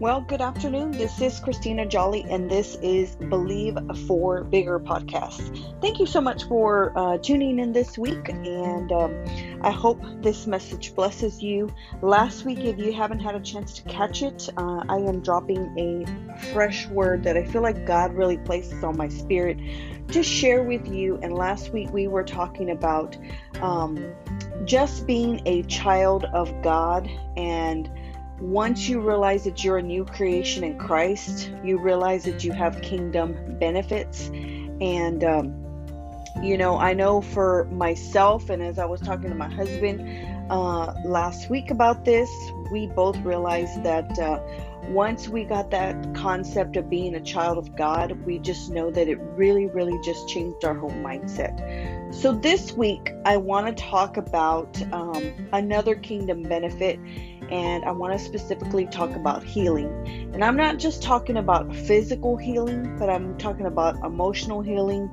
[0.00, 0.92] Well, good afternoon.
[0.92, 5.80] This is Christina Jolly, and this is Believe for Bigger podcast.
[5.80, 9.24] Thank you so much for uh, tuning in this week, and um,
[9.60, 11.74] I hope this message blesses you.
[12.00, 15.76] Last week, if you haven't had a chance to catch it, uh, I am dropping
[15.76, 19.58] a fresh word that I feel like God really places on my spirit
[20.12, 21.18] to share with you.
[21.24, 23.16] And last week, we were talking about
[23.60, 24.12] um,
[24.64, 27.90] just being a child of God and
[28.40, 32.80] once you realize that you're a new creation in Christ, you realize that you have
[32.82, 34.28] kingdom benefits.
[34.80, 35.64] And, um,
[36.42, 40.94] you know, I know for myself, and as I was talking to my husband uh,
[41.04, 42.30] last week about this,
[42.70, 44.40] we both realized that uh,
[44.88, 49.08] once we got that concept of being a child of God, we just know that
[49.08, 52.14] it really, really just changed our whole mindset.
[52.14, 56.98] So this week, I want to talk about um, another kingdom benefit
[57.50, 60.30] and I want to specifically talk about healing.
[60.32, 65.10] And I'm not just talking about physical healing, but I'm talking about emotional healing,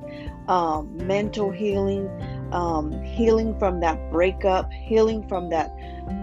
[0.47, 2.09] um, mental healing,
[2.51, 5.71] um, healing from that breakup, healing from that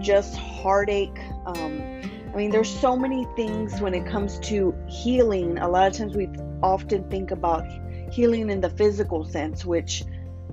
[0.01, 1.19] just heartache.
[1.45, 2.01] Um,
[2.33, 5.57] I mean, there's so many things when it comes to healing.
[5.59, 6.29] A lot of times we
[6.61, 7.65] often think about
[8.11, 10.03] healing in the physical sense, which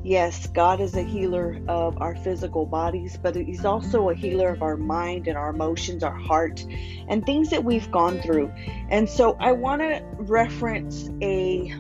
[0.03, 4.63] Yes, God is a healer of our physical bodies, but He's also a healer of
[4.63, 6.65] our mind and our emotions, our heart,
[7.09, 8.51] and things that we've gone through.
[8.89, 11.71] And so I want to reference a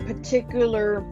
[0.00, 1.06] particular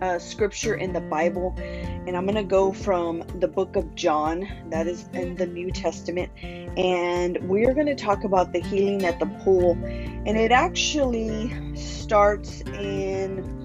[0.00, 4.48] uh, scripture in the Bible, and I'm going to go from the book of John,
[4.70, 6.30] that is in the New Testament,
[6.76, 9.72] and we're going to talk about the healing at the pool.
[9.82, 13.61] And it actually starts in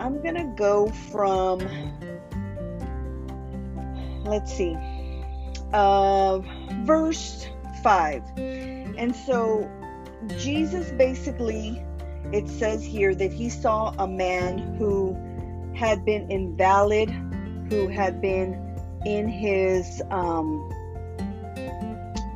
[0.00, 1.60] I'm gonna go from
[4.24, 4.76] let's see
[5.72, 6.40] uh,
[6.84, 7.48] verse
[7.82, 9.70] 5 and so
[10.36, 11.82] jesus basically
[12.32, 15.16] it says here that he saw a man who
[15.74, 17.10] had been invalid
[17.70, 18.70] who had been
[19.06, 20.68] in his um,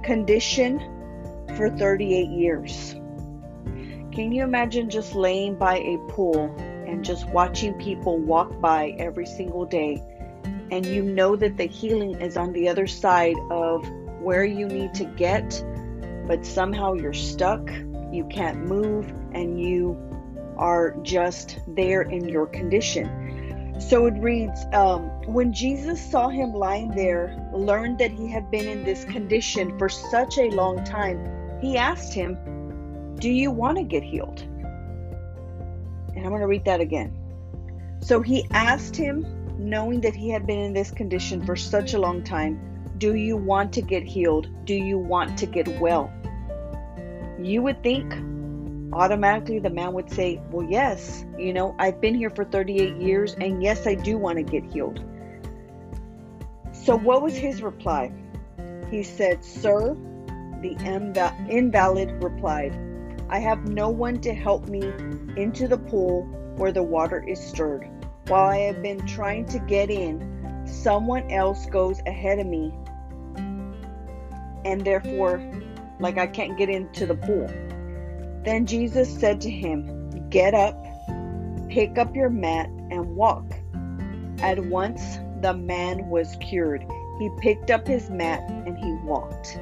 [0.03, 0.79] condition
[1.57, 2.95] for 38 years.
[4.13, 6.55] Can you imagine just laying by a pool
[6.87, 10.03] and just watching people walk by every single day,
[10.71, 13.87] and you know that the healing is on the other side of
[14.21, 15.65] where you need to get,
[16.27, 17.71] but somehow you're stuck,
[18.13, 19.97] you can't move, and you
[20.57, 23.81] are just there in your condition.
[23.81, 28.67] So it reads um, When Jesus saw him lying there, learned that he had been
[28.67, 32.37] in this condition for such a long time, he asked him,
[33.17, 34.47] Do you want to get healed?
[36.25, 37.15] I'm going to read that again.
[38.01, 39.27] So he asked him,
[39.59, 42.59] knowing that he had been in this condition for such a long time,
[42.99, 44.49] Do you want to get healed?
[44.65, 46.13] Do you want to get well?
[47.41, 48.13] You would think
[48.93, 53.35] automatically the man would say, Well, yes, you know, I've been here for 38 years,
[53.35, 55.01] and yes, I do want to get healed.
[56.73, 58.13] So, what was his reply?
[58.91, 59.95] He said, Sir,
[60.63, 60.77] the
[61.49, 62.73] invalid replied,
[63.29, 64.83] I have no one to help me
[65.37, 66.25] into the pool
[66.57, 67.89] where the water is stirred.
[68.29, 72.73] While I have been trying to get in, someone else goes ahead of me,
[74.65, 75.43] and therefore,
[76.01, 77.47] like I can't get into the pool.
[78.45, 80.83] Then Jesus said to him, Get up,
[81.69, 83.45] pick up your mat, and walk.
[84.39, 86.85] At once the man was cured.
[87.19, 89.59] He picked up his mat and he walked.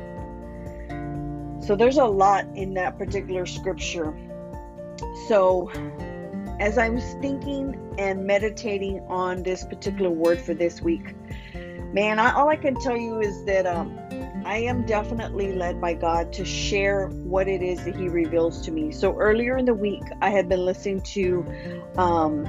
[1.63, 4.15] So there's a lot in that particular scripture.
[5.29, 5.71] So
[6.59, 11.15] as I was thinking and meditating on this particular word for this week,
[11.93, 13.97] man, I, all I can tell you is that um,
[14.45, 18.73] I am definitely led by God to share what it is that He reveals to
[18.73, 18.91] me.
[18.91, 21.47] So earlier in the week, I had been listening to
[21.97, 22.45] um,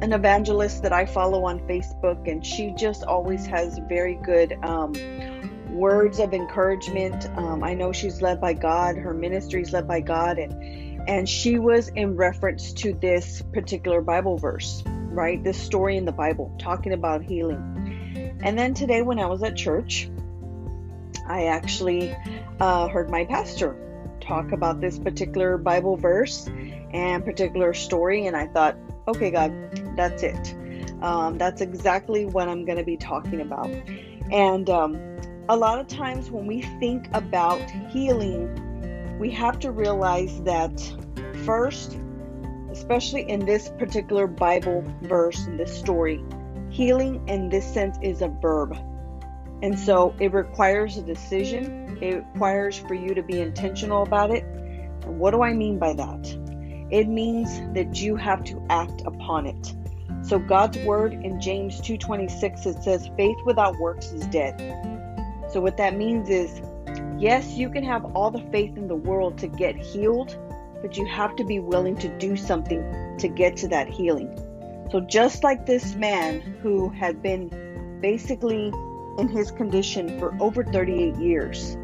[0.00, 4.94] an evangelist that I follow on Facebook, and she just always has very good um,
[5.76, 7.26] words of encouragement.
[7.36, 11.28] Um, I know she's led by God, her ministry is led by God, and and
[11.28, 15.42] she was in reference to this particular Bible verse, right?
[15.42, 18.36] This story in the Bible talking about healing.
[18.42, 20.08] And then today, when I was at church,
[21.26, 22.14] I actually
[22.58, 23.76] uh, heard my pastor
[24.20, 26.48] talk about this particular Bible verse
[26.92, 28.76] and particular story, and I thought,
[29.06, 29.52] okay, God,
[29.96, 30.54] that's it.
[31.02, 33.70] Um, that's exactly what I'm going to be talking about.
[34.32, 35.15] And um,
[35.48, 37.60] a lot of times when we think about
[37.90, 40.80] healing, we have to realize that
[41.44, 41.98] first,
[42.70, 46.22] especially in this particular Bible verse, in this story,
[46.70, 48.76] healing in this sense is a verb.
[49.62, 54.44] And so it requires a decision It requires for you to be intentional about it.
[54.44, 56.26] And what do I mean by that?
[56.90, 59.74] It means that you have to act upon it.
[60.22, 64.95] So God's word in James 2:26 it says faith without works is dead.
[65.56, 66.60] So what that means is
[67.18, 70.36] yes, you can have all the faith in the world to get healed,
[70.82, 74.38] but you have to be willing to do something to get to that healing.
[74.92, 78.70] So just like this man who had been basically
[79.16, 81.78] in his condition for over 38 years,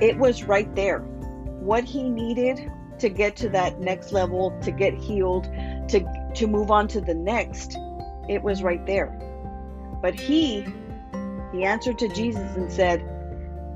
[0.00, 1.00] it was right there.
[1.60, 5.44] What he needed to get to that next level, to get healed,
[5.88, 7.76] to to move on to the next,
[8.30, 9.08] it was right there.
[10.00, 10.64] But he
[11.56, 13.02] he answered to Jesus and said,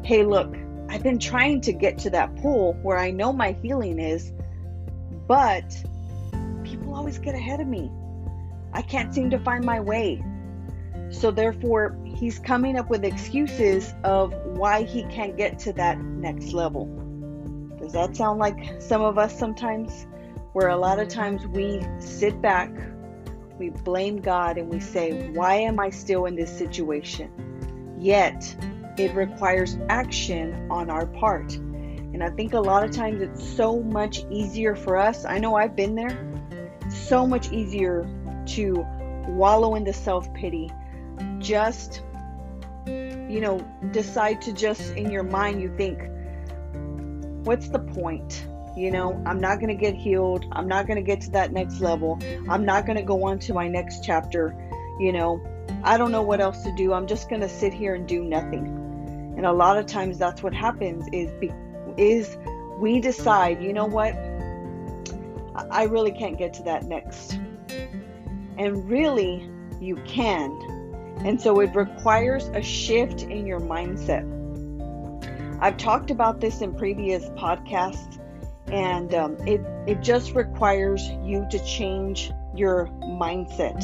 [0.04, 0.56] "Hey, look,
[0.88, 4.32] I've been trying to get to that pool where I know my healing is,
[5.28, 5.64] but
[6.64, 7.90] people always get ahead of me.
[8.72, 10.22] I can't seem to find my way.
[11.10, 16.52] So, therefore, he's coming up with excuses of why he can't get to that next
[16.52, 16.86] level.
[17.80, 20.06] Does that sound like some of us sometimes?
[20.52, 22.72] Where a lot of times we sit back,
[23.58, 27.30] we blame God, and we say, Why am I still in this situation?
[28.00, 28.56] Yet,
[28.96, 31.54] it requires action on our part.
[31.54, 35.24] And I think a lot of times it's so much easier for us.
[35.24, 36.26] I know I've been there.
[36.88, 38.08] So much easier
[38.46, 38.84] to
[39.28, 40.70] wallow in the self pity
[41.38, 42.02] just
[42.86, 43.58] you know
[43.92, 46.00] decide to just in your mind you think
[47.46, 48.46] what's the point
[48.76, 51.52] you know i'm not going to get healed i'm not going to get to that
[51.52, 52.18] next level
[52.48, 54.54] i'm not going to go on to my next chapter
[54.98, 55.40] you know
[55.84, 56.92] i don't know what else to do.
[56.92, 58.66] I'm just going to sit here and do nothing.
[59.36, 61.50] And a lot of times that's what happens is be,
[61.96, 62.36] is
[62.78, 64.14] we decide you know what?
[65.70, 67.38] I really can't get to that next.
[68.58, 69.48] And really
[69.80, 70.50] you can.
[71.24, 74.26] And so it requires a shift in your mindset.
[75.60, 78.18] I've talked about this in previous podcasts,
[78.68, 83.78] and um, it, it just requires you to change your mindset.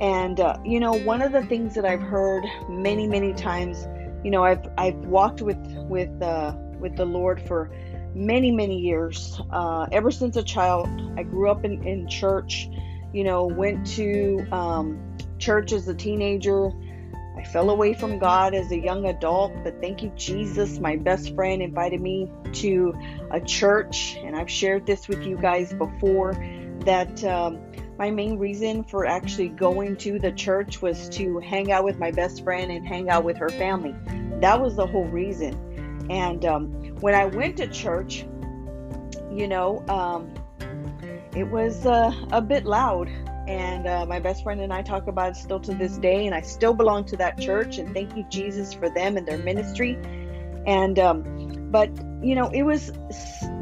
[0.00, 3.86] And, uh, you know, one of the things that I've heard many, many times,
[4.24, 5.58] you know, I've, I've walked with,
[5.88, 7.70] with, uh, with the Lord for
[8.14, 9.40] many, many years.
[9.50, 12.68] Uh, ever since a child, I grew up in, in church,
[13.12, 16.70] you know, went to, um, church as a teenager.
[17.36, 20.80] I fell away from God as a young adult, but thank you, Jesus.
[20.80, 22.94] My best friend invited me to
[23.30, 26.32] a church, and I've shared this with you guys before
[26.80, 27.67] that um,
[27.98, 32.12] my main reason for actually going to the church was to hang out with my
[32.12, 33.94] best friend and hang out with her family.
[34.40, 36.06] That was the whole reason.
[36.08, 36.66] And um,
[37.00, 38.24] when I went to church,
[39.32, 40.32] you know, um,
[41.34, 43.08] it was uh, a bit loud
[43.48, 46.26] and uh, my best friend and I talk about it still to this day.
[46.26, 47.78] And I still belong to that church.
[47.78, 49.98] And thank you, Jesus, for them and their ministry.
[50.66, 51.90] And um, but
[52.22, 52.92] you know, it was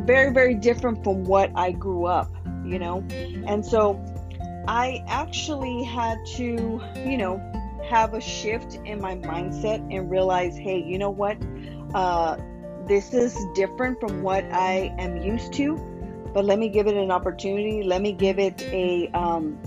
[0.05, 2.31] very, very different from what I grew up.
[2.65, 3.05] You know,
[3.47, 4.03] and so
[4.69, 7.41] I actually had to, you know,
[7.89, 11.37] have a shift in my mindset and realize, hey, you know what?
[11.95, 12.37] Uh,
[12.87, 15.77] this is different from what I am used to,
[16.35, 17.83] but let me give it an opportunity.
[17.83, 19.59] Let me give it a um,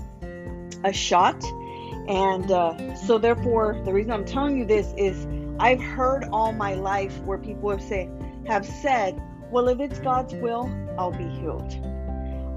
[0.84, 1.42] a shot.
[2.08, 5.26] And uh, so, therefore, the reason I'm telling you this is
[5.58, 8.10] I've heard all my life where people have say
[8.46, 11.89] have said, "Well, if it's God's will, I'll be healed."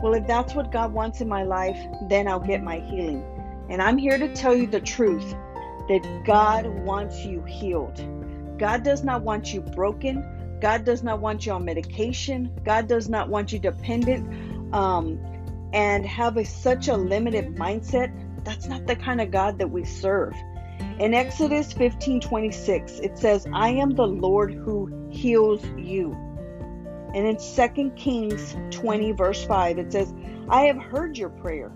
[0.03, 1.79] Well, if that's what God wants in my life,
[2.09, 3.23] then I'll get my healing.
[3.69, 5.33] And I'm here to tell you the truth
[5.87, 8.05] that God wants you healed.
[8.59, 10.59] God does not want you broken.
[10.59, 12.51] God does not want you on medication.
[12.65, 14.73] God does not want you dependent.
[14.75, 15.19] Um,
[15.71, 18.11] and have a, such a limited mindset,
[18.43, 20.33] that's not the kind of God that we serve.
[20.99, 26.13] In Exodus 15 26, it says, I am the Lord who heals you.
[27.13, 30.13] And in 2 Kings 20, verse 5, it says,
[30.49, 31.71] I have heard your prayer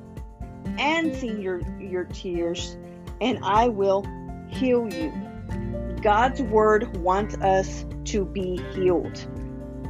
[0.80, 2.78] and seen your, your tears,
[3.22, 4.06] and I will
[4.50, 5.14] heal you.
[6.02, 9.28] God's word wants us to be healed.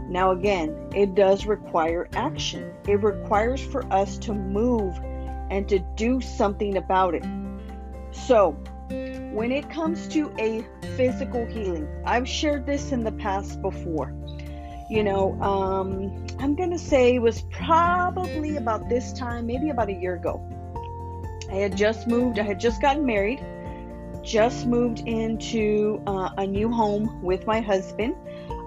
[0.09, 2.73] Now, again, it does require action.
[2.87, 4.97] It requires for us to move
[5.49, 7.25] and to do something about it.
[8.11, 8.51] So,
[9.33, 14.13] when it comes to a physical healing, I've shared this in the past before.
[14.89, 19.89] You know, um, I'm going to say it was probably about this time, maybe about
[19.89, 20.41] a year ago.
[21.51, 23.43] I had just moved, I had just gotten married,
[24.23, 28.15] just moved into uh, a new home with my husband.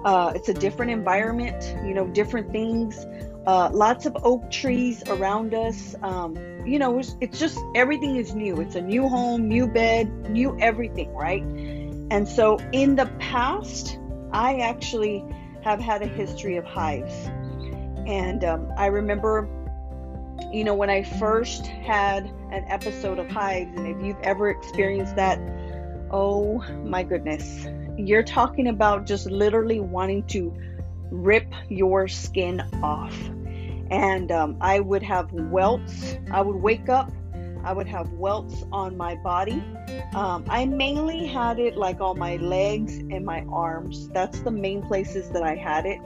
[0.05, 3.07] Uh, it's a different environment, you know, different things.
[3.47, 5.95] Uh, lots of oak trees around us.
[6.03, 6.37] Um,
[6.67, 8.61] you know, it's, it's, just everything is new.
[8.61, 11.43] It's a new home, new bed, new everything, right?
[11.43, 13.99] And so in the past,
[14.33, 15.25] I actually
[15.63, 17.13] have had a history of hives.
[18.07, 19.49] And um, I remember,
[20.53, 25.17] you know, when I first had an episode of hives, and if you've ever experienced
[25.17, 25.39] that,
[26.11, 30.53] oh my goodness, you're talking about just literally wanting to
[31.11, 33.17] rip your skin off.
[33.91, 36.17] And um, I would have welts.
[36.31, 37.13] I would wake up,
[37.65, 39.63] I would have welts on my body.
[40.15, 44.09] Um, I mainly had it like on my legs and my arms.
[44.09, 46.01] That's the main places that I had it.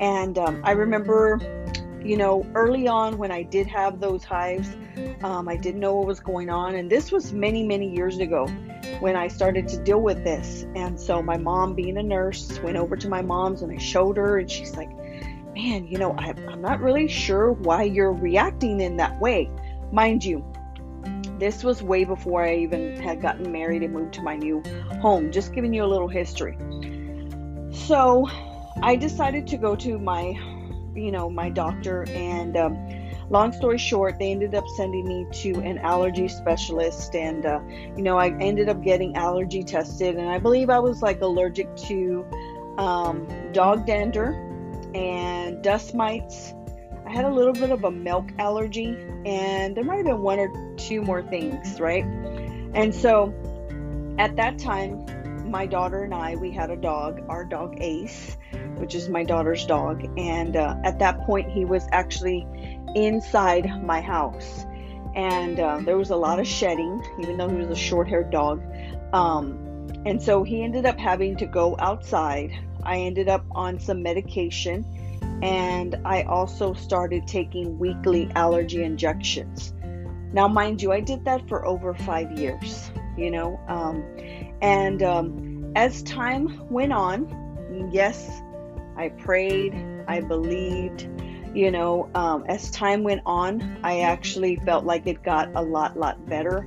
[0.00, 1.40] And um, I remember,
[2.04, 4.68] you know, early on when I did have those hives,
[5.22, 6.74] um, I didn't know what was going on.
[6.74, 8.46] And this was many, many years ago
[9.00, 10.66] when I started to deal with this.
[10.74, 14.16] And so my mom, being a nurse, went over to my mom's and I showed
[14.16, 14.90] her, and she's like,
[15.54, 19.50] Man, you know, I, I'm not really sure why you're reacting in that way.
[19.90, 20.44] Mind you,
[21.38, 24.62] this was way before I even had gotten married and moved to my new
[25.00, 25.30] home.
[25.30, 26.56] Just giving you a little history.
[27.72, 28.28] So
[28.82, 30.38] I decided to go to my,
[30.94, 32.76] you know, my doctor, and um,
[33.30, 37.60] long story short, they ended up sending me to an allergy specialist, and uh,
[37.96, 41.74] you know, I ended up getting allergy tested, and I believe I was like allergic
[41.76, 42.24] to
[42.78, 44.42] um, dog dander
[44.94, 46.54] and dust mites
[47.06, 50.40] I had a little bit of a milk allergy, and there might have been one
[50.40, 52.04] or two more things, right?
[52.74, 53.32] And so
[54.18, 55.06] at that time,
[55.48, 58.36] my daughter and I, we had a dog, our dog Ace,
[58.74, 60.04] which is my daughter's dog.
[60.18, 62.44] And uh, at that point, he was actually
[62.96, 64.66] inside my house.
[65.14, 68.30] And uh, there was a lot of shedding, even though he was a short haired
[68.30, 68.62] dog.
[69.12, 72.50] Um, and so he ended up having to go outside.
[72.82, 74.84] I ended up on some medication
[75.42, 79.74] and I also started taking weekly allergy injections.
[80.32, 84.04] Now, mind you, I did that for over five years, you know, um,
[84.60, 88.42] and um, as time went on, yes,
[88.96, 89.74] I prayed,
[90.08, 91.08] I believed,
[91.54, 95.98] you know, um, as time went on, I actually felt like it got a lot,
[95.98, 96.66] lot better,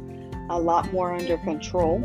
[0.49, 1.99] a lot more under control.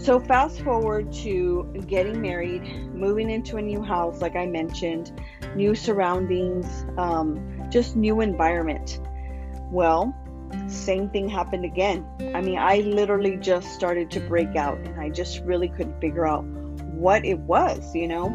[0.00, 2.62] So, fast forward to getting married,
[2.94, 5.12] moving into a new house, like I mentioned,
[5.54, 8.98] new surroundings, um, just new environment.
[9.70, 10.16] Well,
[10.68, 12.06] same thing happened again.
[12.34, 16.26] I mean, I literally just started to break out and I just really couldn't figure
[16.26, 18.28] out what it was, you know.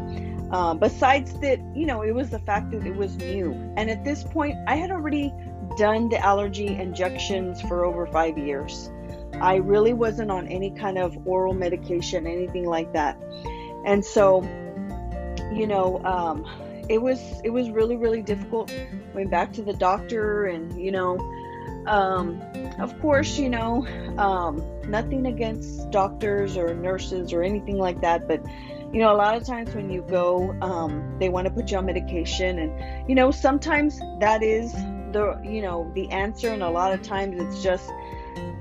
[0.52, 3.52] Uh, besides that, you know, it was the fact that it was new.
[3.76, 5.34] And at this point, I had already
[5.76, 8.88] done the allergy injections for over five years.
[9.40, 13.20] I really wasn't on any kind of oral medication, anything like that.
[13.84, 14.42] And so,
[15.52, 16.44] you know, um,
[16.88, 18.72] it was it was really really difficult.
[19.14, 21.18] Went back to the doctor, and you know,
[21.86, 22.42] um,
[22.78, 23.86] of course, you know,
[24.18, 28.44] um, nothing against doctors or nurses or anything like that, but
[28.92, 31.78] you know, a lot of times when you go, um, they want to put you
[31.78, 34.72] on medication, and you know, sometimes that is
[35.12, 37.90] the you know the answer, and a lot of times it's just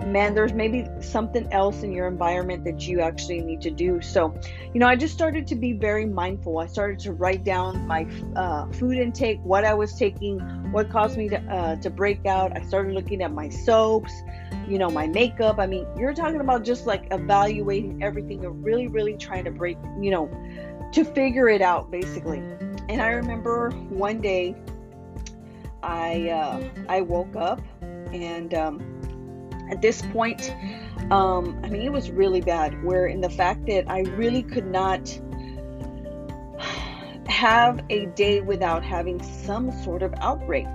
[0.05, 4.01] man, there's maybe something else in your environment that you actually need to do.
[4.01, 4.33] So,
[4.73, 6.59] you know, I just started to be very mindful.
[6.59, 10.39] I started to write down my uh, food intake, what I was taking,
[10.71, 12.55] what caused me to uh, to break out.
[12.55, 14.13] I started looking at my soaps,
[14.67, 15.59] you know, my makeup.
[15.59, 19.77] I mean, you're talking about just like evaluating everything and really, really trying to break,
[19.99, 20.29] you know,
[20.93, 22.39] to figure it out basically.
[22.89, 24.55] And I remember one day,
[25.81, 28.94] I uh, I woke up and um,
[29.69, 30.53] at this point,
[31.11, 32.83] um, I mean, it was really bad.
[32.83, 35.19] Where in the fact that I really could not
[37.27, 40.67] have a day without having some sort of outbreak.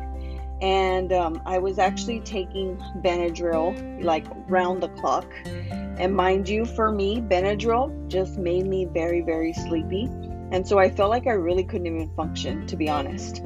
[0.60, 5.26] And um, I was actually taking Benadryl like round the clock.
[5.46, 10.04] And mind you, for me, Benadryl just made me very, very sleepy.
[10.52, 13.40] And so I felt like I really couldn't even function, to be honest.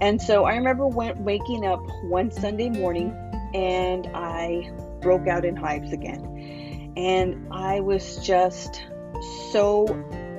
[0.00, 3.16] And so I remember waking up one Sunday morning
[3.54, 4.70] and I
[5.02, 6.92] broke out in hives again.
[6.96, 8.82] And I was just
[9.50, 9.86] so,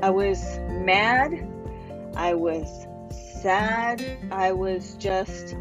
[0.01, 1.47] I was mad,
[2.15, 2.87] I was
[3.41, 5.55] sad, I was just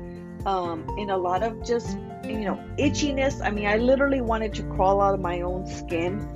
[0.47, 3.44] um, in a lot of just, you know, itchiness.
[3.44, 6.28] I mean, I literally wanted to crawl out of my own skin.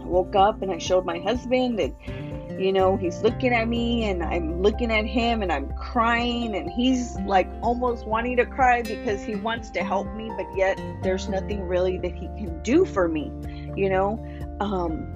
[0.00, 1.94] I woke up and I showed my husband and
[2.58, 6.70] you know he's looking at me and i'm looking at him and i'm crying and
[6.70, 11.28] he's like almost wanting to cry because he wants to help me but yet there's
[11.28, 13.32] nothing really that he can do for me
[13.76, 14.24] you know?
[14.60, 15.08] Um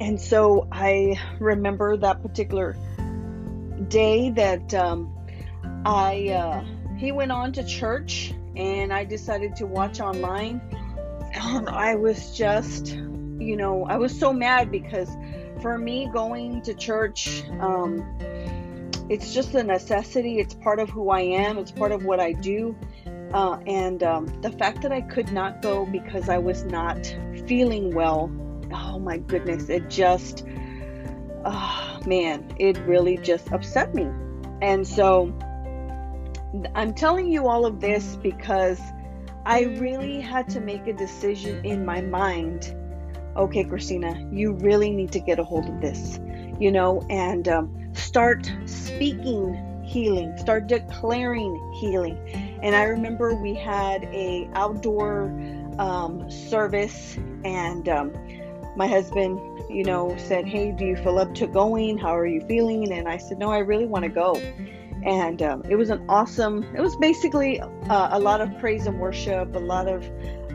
[0.00, 2.76] and so i remember that particular
[3.88, 5.14] day that um
[5.86, 6.62] i uh
[6.96, 10.60] he went on to church and i decided to watch online.
[11.34, 12.96] And i was just
[13.38, 15.14] you know, I was so mad because
[15.60, 18.04] for me, going to church, um,
[19.08, 20.38] it's just a necessity.
[20.38, 22.76] It's part of who I am, it's part of what I do.
[23.32, 27.06] Uh, and um, the fact that I could not go because I was not
[27.46, 28.30] feeling well,
[28.72, 30.44] oh my goodness, it just,
[31.44, 34.08] oh man, it really just upset me.
[34.62, 35.36] And so
[36.74, 38.80] I'm telling you all of this because
[39.44, 42.74] I really had to make a decision in my mind.
[43.36, 46.18] Okay, Christina, you really need to get a hold of this,
[46.58, 52.18] you know, and um, start speaking healing, start declaring healing.
[52.62, 55.30] And I remember we had a outdoor
[55.78, 58.12] um, service, and um,
[58.74, 59.38] my husband,
[59.70, 61.98] you know, said, "Hey, do you feel up to going?
[61.98, 64.36] How are you feeling?" And I said, "No, I really want to go."
[65.04, 66.64] And um, it was an awesome.
[66.74, 70.04] It was basically uh, a lot of praise and worship, a lot of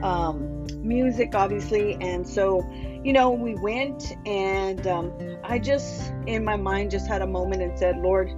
[0.03, 2.61] um, music, obviously, and so
[3.03, 5.11] you know, we went and um,
[5.43, 8.31] I just, in my mind, just had a moment and said, Lord,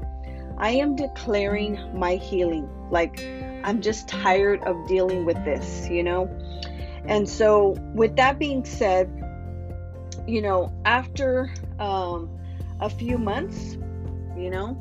[0.57, 2.69] I am declaring my healing.
[2.89, 3.21] Like,
[3.63, 6.29] I'm just tired of dealing with this, you know?
[7.05, 9.09] And so, with that being said,
[10.25, 12.29] you know, after um,
[12.79, 13.73] a few months,
[14.37, 14.79] you know,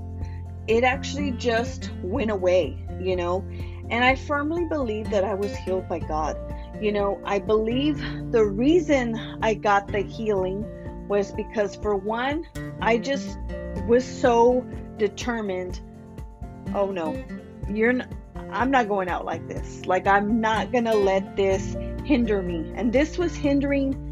[0.69, 3.45] it actually just went away, you know?
[3.91, 6.37] And I firmly believe that I was healed by God.
[6.83, 7.99] You know, I believe
[8.33, 10.67] the reason I got the healing
[11.09, 12.47] was because, for one,
[12.81, 13.39] I just
[13.87, 14.67] was so
[14.99, 15.81] determined
[16.75, 17.23] oh no,
[17.69, 18.09] you're not,
[18.51, 19.87] I'm not going out like this.
[19.87, 22.71] Like, I'm not going to let this hinder me.
[22.75, 24.09] And this was hindering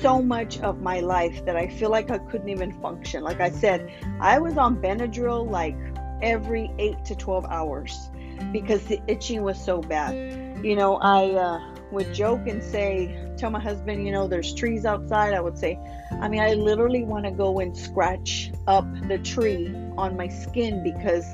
[0.00, 3.22] so much of my life that I feel like I couldn't even function.
[3.22, 5.76] Like I said, I was on Benadryl like
[6.22, 8.10] every 8 to 12 hours
[8.52, 10.64] because the itching was so bad.
[10.64, 14.84] You know, I uh, would joke and say, tell my husband, you know, there's trees
[14.84, 15.34] outside.
[15.34, 15.78] I would say,
[16.20, 20.82] I mean, I literally want to go and scratch up the tree on my skin
[20.82, 21.24] because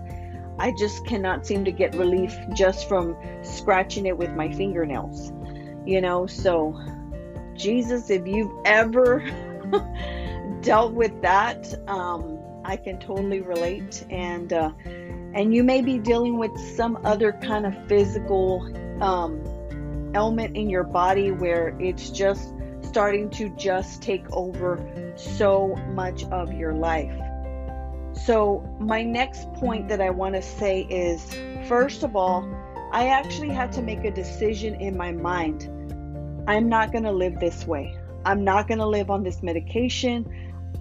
[0.59, 5.33] I just cannot seem to get relief just from scratching it with my fingernails.
[5.85, 6.81] You know, so
[7.55, 9.25] Jesus, if you've ever
[10.61, 14.05] dealt with that, um, I can totally relate.
[14.11, 14.71] And uh,
[15.35, 18.63] and you may be dealing with some other kind of physical
[19.03, 19.43] um,
[20.15, 26.53] element in your body where it's just starting to just take over so much of
[26.53, 27.13] your life.
[28.25, 31.35] So, my next point that I want to say is
[31.69, 32.49] first of all,
[32.93, 35.69] I actually had to make a decision in my mind.
[36.47, 37.97] I'm not going to live this way.
[38.25, 40.27] I'm not going to live on this medication.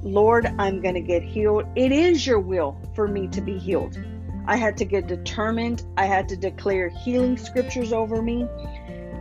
[0.03, 1.65] Lord, I'm going to get healed.
[1.75, 3.97] It is your will for me to be healed.
[4.45, 5.83] I had to get determined.
[5.97, 8.47] I had to declare healing scriptures over me.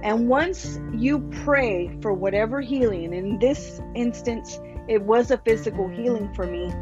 [0.02, 6.32] And once you pray for whatever healing, in this instance, it was a physical healing
[6.34, 6.72] for me,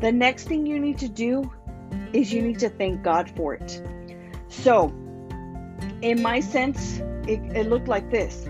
[0.00, 1.50] the next thing you need to do
[2.12, 3.80] is you need to thank God for it.
[4.48, 4.92] So,
[6.02, 8.48] in my sense, it, it looked like this.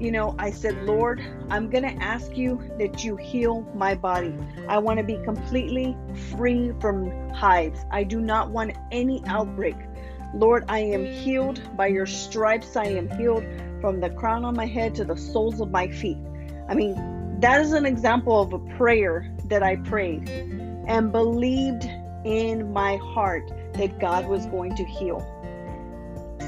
[0.00, 4.34] You know, I said, Lord, I'm going to ask you that you heal my body.
[4.66, 5.94] I want to be completely
[6.36, 7.84] free from hives.
[7.90, 9.76] I do not want any outbreak.
[10.34, 12.76] Lord, I am healed by your stripes.
[12.76, 13.44] I am healed
[13.80, 16.18] from the crown of my head to the soles of my feet.
[16.68, 20.28] I mean, that is an example of a prayer that I prayed
[20.86, 21.84] and believed
[22.24, 25.20] in my heart that God was going to heal.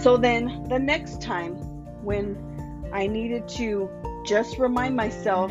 [0.02, 1.54] So then, the next time
[2.02, 3.88] when I needed to
[4.26, 5.50] just remind myself,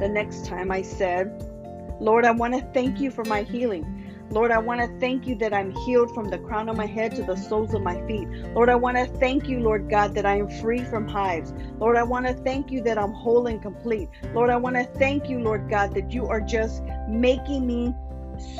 [0.00, 1.44] the next time I said,
[2.00, 3.99] Lord, I want to thank you for my healing.
[4.30, 7.16] Lord, I want to thank you that I'm healed from the crown of my head
[7.16, 8.28] to the soles of my feet.
[8.54, 11.52] Lord, I want to thank you, Lord God, that I am free from hives.
[11.80, 14.08] Lord, I want to thank you that I'm whole and complete.
[14.32, 17.92] Lord, I want to thank you, Lord God, that you are just making me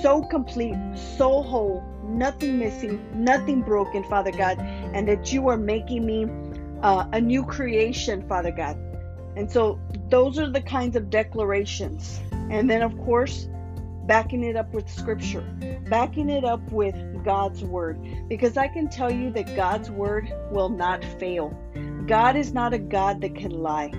[0.02, 0.76] so complete,
[1.16, 6.26] so whole, nothing missing, nothing broken, Father God, and that you are making me
[6.82, 8.76] uh, a new creation, Father God.
[9.36, 12.20] And so those are the kinds of declarations.
[12.50, 13.48] And then, of course,
[14.10, 15.42] backing it up with scripture,
[15.88, 17.96] backing it up with God's word,
[18.28, 21.56] because I can tell you that God's word will not fail.
[22.08, 23.92] God is not a God that can lie.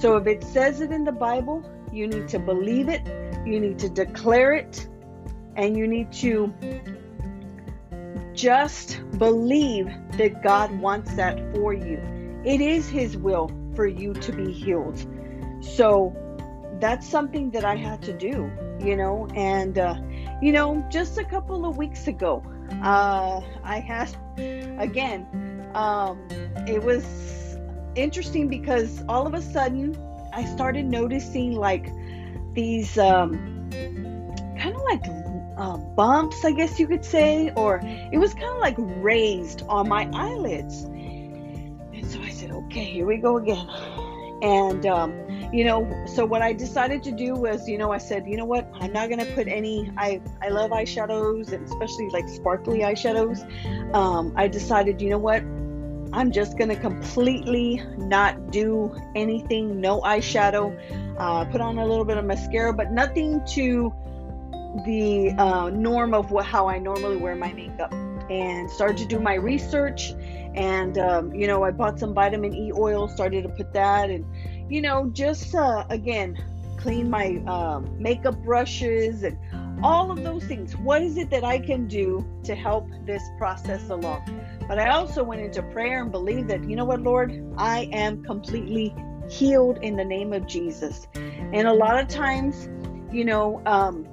[0.00, 3.06] So if it says it in the Bible, you need to believe it,
[3.46, 4.88] you need to declare it,
[5.54, 6.52] and you need to
[8.34, 9.86] just believe
[10.18, 12.00] that God wants that for you.
[12.44, 15.06] It is His will for you to be healed.
[15.60, 16.16] So
[16.80, 18.50] that's something that I had to do
[18.84, 19.96] you know and uh,
[20.40, 22.42] you know just a couple of weeks ago
[22.82, 24.08] uh, i had
[24.78, 25.26] again
[25.74, 26.18] um,
[26.66, 27.56] it was
[27.94, 29.96] interesting because all of a sudden
[30.32, 31.92] I started noticing like
[32.54, 33.68] these um,
[34.58, 35.04] kind of like
[35.58, 39.88] uh, bumps, I guess you could say, or it was kind of like raised on
[39.88, 40.84] my eyelids.
[40.84, 43.68] And so I said, okay, here we go again.
[44.42, 45.12] And, um,
[45.52, 48.46] you know, so what I decided to do was, you know, I said, you know
[48.46, 53.44] what, I'm not to put any, I, I love eyeshadows and especially like sparkly eyeshadows.
[53.94, 55.42] Um, I decided, you know what,
[56.14, 60.74] I'm just to completely not do anything, no eyeshadow,
[61.18, 63.92] uh, put on a little bit of mascara, but nothing to
[64.86, 67.92] the uh, norm of what, how I normally wear my makeup.
[68.30, 70.14] And started to do my research
[70.54, 74.24] and um, you know i bought some vitamin e oil started to put that and
[74.72, 76.42] you know just uh, again
[76.78, 79.38] clean my um, makeup brushes and
[79.84, 80.76] all of those things.
[80.76, 84.22] What is it that i can do to help this process along?
[84.66, 87.30] But i also went into prayer and believed that you know what lord?
[87.58, 88.94] I am completely
[89.28, 91.06] healed in the name of jesus.
[91.14, 92.70] And a lot of times
[93.12, 94.06] you know um,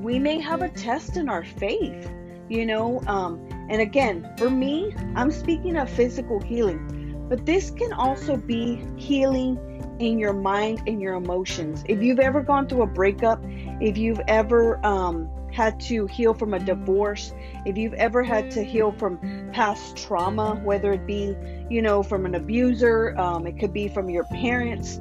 [0.00, 2.08] we may have a test in our faith
[2.48, 6.97] you know um, and again, for me, I'm speaking of physical healing,
[7.28, 9.58] but this can also be healing
[9.98, 11.84] in your mind and your emotions.
[11.88, 13.40] If you've ever gone through a breakup,
[13.80, 17.32] if you've ever um, had to heal from a divorce,
[17.64, 19.18] if you've ever had to heal from
[19.52, 21.36] past trauma, whether it be,
[21.68, 25.00] you know, from an abuser, um, it could be from your parents,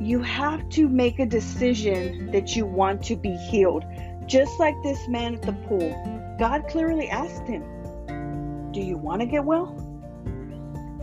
[0.00, 3.84] you have to make a decision that you want to be healed.
[4.26, 7.62] Just like this man at the pool, God clearly asked him,
[8.72, 9.91] do you want to get well?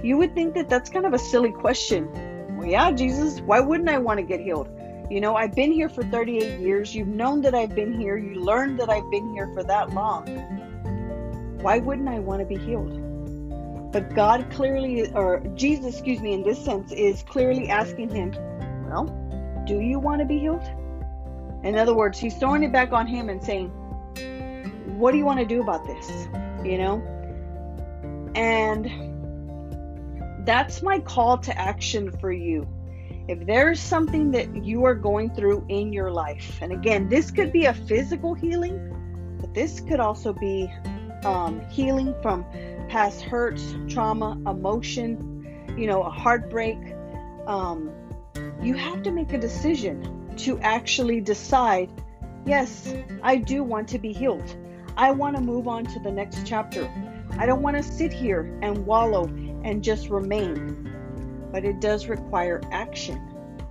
[0.04, 2.10] You would think that that's kind of a silly question.
[2.58, 4.70] Well, yeah, Jesus, why wouldn't I want to get healed?
[5.10, 6.94] You know, I've been here for 38 years.
[6.94, 8.18] You've known that I've been here.
[8.18, 10.28] You learned that I've been here for that long.
[11.62, 13.92] Why wouldn't I want to be healed?
[13.92, 18.32] But God clearly, or Jesus, excuse me, in this sense, is clearly asking him,
[18.88, 19.06] Well,
[19.66, 20.64] do you want to be healed?
[21.64, 23.70] In other words, he's throwing it back on him and saying,
[24.98, 26.28] What do you want to do about this?
[26.64, 28.32] You know?
[28.36, 29.09] And
[30.46, 32.68] that's my call to action for you.
[33.28, 37.52] If there's something that you are going through in your life, and again, this could
[37.52, 40.72] be a physical healing, but this could also be
[41.24, 42.44] um, healing from
[42.90, 46.78] past hurts, trauma, emotion, you know, a heartbreak.
[47.46, 47.92] Um,
[48.62, 51.92] you have to make a decision to actually decide
[52.46, 54.56] yes, I do want to be healed.
[54.98, 56.92] I want to move on to the next chapter.
[57.38, 59.28] I don't want to sit here and wallow
[59.64, 60.92] and just remain.
[61.52, 63.20] But it does require action.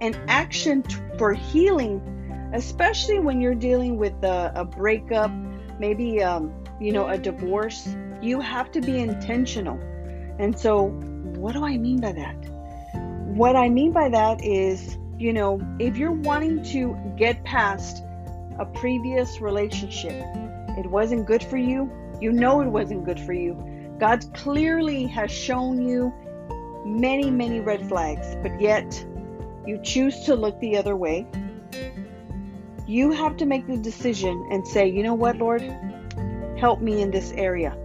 [0.00, 5.30] And action t- for healing, especially when you're dealing with a, a breakup,
[5.78, 7.88] maybe um, you know, a divorce,
[8.22, 9.78] you have to be intentional.
[10.38, 12.36] And so, what do I mean by that?
[13.26, 18.02] What I mean by that is, you know, if you're wanting to get past
[18.58, 20.24] a previous relationship,
[20.78, 23.56] it wasn't good for you, you know it wasn't good for you.
[23.98, 26.12] God clearly has shown you
[26.84, 29.04] many, many red flags, but yet
[29.66, 31.26] you choose to look the other way.
[32.86, 35.62] You have to make the decision and say, you know what, Lord,
[36.58, 37.76] help me in this area.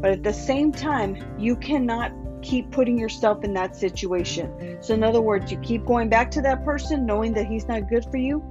[0.00, 4.78] But at the same time, you cannot keep putting yourself in that situation.
[4.82, 7.88] So, in other words, you keep going back to that person knowing that he's not
[7.88, 8.44] good for you,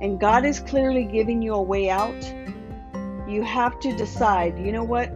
[0.00, 2.34] and God is clearly giving you a way out
[3.28, 5.12] you have to decide, you know what?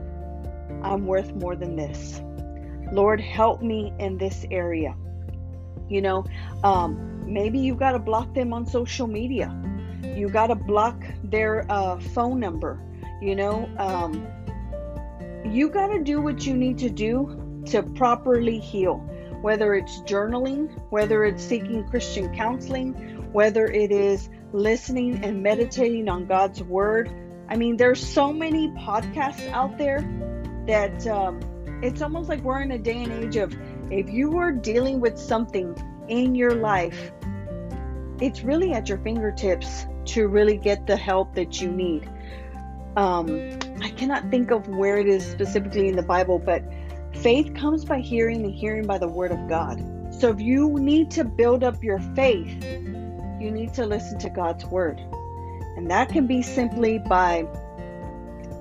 [0.82, 2.20] I'm worth more than this.
[2.92, 4.94] Lord, help me in this area.
[5.88, 6.24] You know,
[6.62, 9.54] um, maybe you got to block them on social media.
[10.02, 12.80] You got to block their uh, phone number.
[13.20, 14.26] You know, um,
[15.44, 18.96] you got to do what you need to do to properly heal.
[19.40, 22.92] Whether it's journaling, whether it's seeking Christian counseling,
[23.32, 27.10] whether it is listening and meditating on God's word,
[27.48, 30.00] I mean, there's so many podcasts out there
[30.66, 31.40] that um,
[31.82, 33.56] it's almost like we're in a day and age of
[33.90, 35.76] if you are dealing with something
[36.08, 37.12] in your life,
[38.20, 42.08] it's really at your fingertips to really get the help that you need.
[42.96, 46.62] Um, I cannot think of where it is specifically in the Bible, but
[47.14, 49.80] faith comes by hearing and hearing by the word of God.
[50.14, 52.62] So if you need to build up your faith,
[53.40, 55.00] you need to listen to God's word.
[55.76, 57.46] And that can be simply by,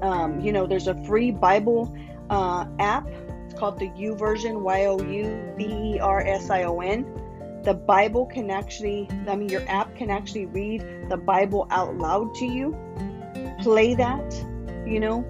[0.02, 1.96] um, you know, there's a free Bible
[2.30, 3.08] uh, app.
[3.46, 7.06] It's called the YouVersion, Y O U V E R S I O N.
[7.64, 12.34] The Bible can actually, I mean, your app can actually read the Bible out loud
[12.36, 12.76] to you.
[13.62, 14.34] Play that,
[14.88, 15.24] you know,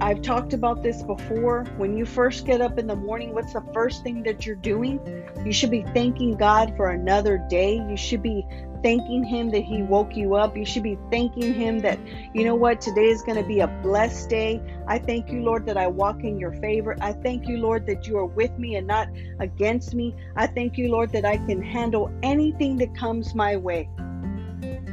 [0.00, 1.64] I've talked about this before.
[1.76, 5.00] When you first get up in the morning, what's the first thing that you're doing?
[5.44, 7.76] You should be thanking God for another day.
[7.76, 8.44] You should be
[8.82, 10.56] thanking Him that He woke you up.
[10.56, 11.98] You should be thanking Him that,
[12.34, 14.60] you know what, today is going to be a blessed day.
[14.86, 16.96] I thank you, Lord, that I walk in your favor.
[17.00, 19.08] I thank you, Lord, that you are with me and not
[19.40, 20.14] against me.
[20.36, 23.88] I thank you, Lord, that I can handle anything that comes my way.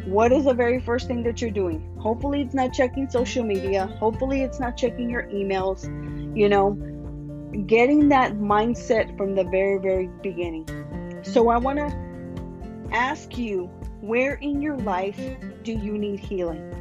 [0.06, 1.95] What is the very first thing that you're doing?
[2.00, 3.88] Hopefully, it's not checking social media.
[4.00, 5.86] Hopefully, it's not checking your emails.
[6.38, 6.74] You know,
[7.65, 10.67] getting that mindset from the very, very beginning.
[11.24, 12.06] So, I want to
[12.91, 13.67] ask you
[14.06, 15.20] where in your life
[15.63, 16.72] do you need healing?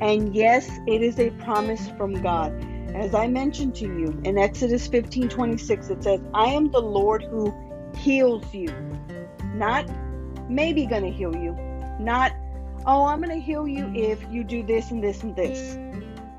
[0.00, 2.52] And yes, it is a promise from God.
[2.94, 7.22] As I mentioned to you in Exodus 15 26, it says, I am the Lord
[7.24, 7.54] who
[7.96, 8.72] heals you.
[9.54, 9.86] Not
[10.48, 11.52] maybe going to heal you.
[12.00, 12.32] Not,
[12.86, 15.76] oh, I'm going to heal you if you do this and this and this.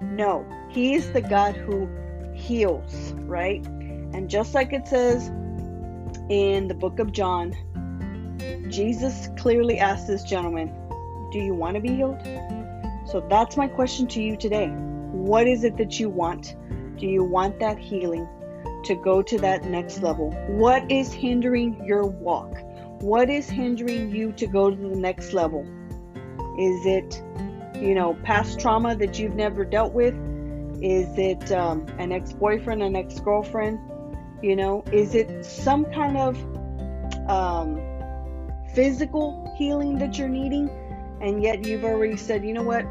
[0.01, 1.87] No, He is the God who
[2.33, 3.63] heals, right?
[3.67, 5.27] And just like it says
[6.29, 7.55] in the book of John,
[8.69, 10.73] Jesus clearly asked this gentleman,
[11.31, 12.19] Do you want to be healed?
[13.05, 14.67] So that's my question to you today.
[14.67, 16.55] What is it that you want?
[16.97, 18.27] Do you want that healing
[18.83, 20.31] to go to that next level?
[20.49, 22.53] What is hindering your walk?
[23.01, 25.61] What is hindering you to go to the next level?
[26.59, 27.23] Is it,
[27.75, 30.15] you know, past trauma that you've never dealt with?
[30.81, 33.79] Is it um, an ex boyfriend, an ex girlfriend?
[34.41, 36.37] You know, is it some kind of
[37.29, 37.77] um,
[38.77, 40.69] physical healing that you're needing,
[41.19, 42.85] and yet you've already said, you know what,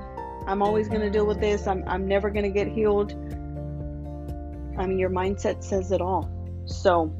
[0.48, 3.12] I'm always going to deal with this, I'm, I'm never going to get healed.
[4.76, 6.28] I mean, your mindset says it all.
[6.64, 7.14] So,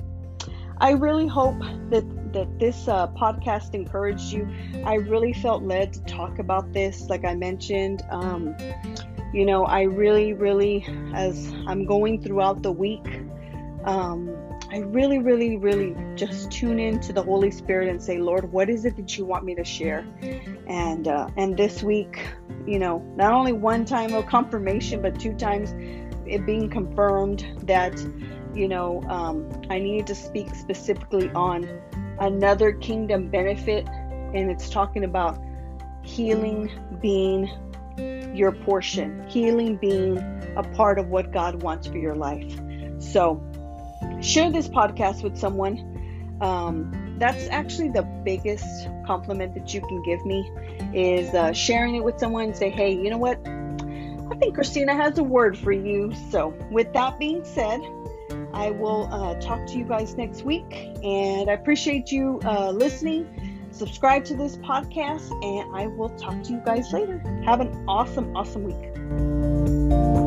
[0.78, 4.52] I really hope that that this uh, podcast encouraged you.
[4.84, 8.02] I really felt led to talk about this, like I mentioned.
[8.10, 8.56] Um,
[9.32, 13.06] you know, I really, really, as I'm going throughout the week,
[13.84, 14.36] um,
[14.70, 18.68] I really, really, really just tune in to the Holy Spirit and say, Lord, what
[18.68, 20.04] is it that you want me to share?
[20.66, 22.26] And uh, and this week,
[22.66, 25.72] you know, not only one time of confirmation, but two times
[26.26, 27.96] it being confirmed that,
[28.54, 31.68] you know, um, I needed to speak specifically on
[32.18, 35.38] another kingdom benefit, and it's talking about
[36.02, 37.48] healing being
[38.34, 40.18] your portion, healing being
[40.56, 42.58] a part of what God wants for your life.
[42.98, 43.42] So
[44.20, 45.92] share this podcast with someone.
[46.40, 50.50] Um, that's actually the biggest compliment that you can give me
[50.94, 53.38] is uh, sharing it with someone and say, hey, you know what?
[54.30, 56.12] I think Christina has a word for you.
[56.30, 57.80] So, with that being said,
[58.52, 60.74] I will uh, talk to you guys next week.
[61.02, 63.68] And I appreciate you uh, listening.
[63.70, 67.18] Subscribe to this podcast, and I will talk to you guys later.
[67.44, 70.25] Have an awesome, awesome week.